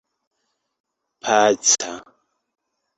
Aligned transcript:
paca 1.23 1.89